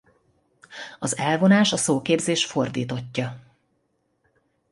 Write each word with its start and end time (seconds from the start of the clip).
Az 0.99 1.17
elvonás 1.17 1.73
a 1.73 1.77
szóképzés 1.77 2.45
fordítottja. 2.45 3.39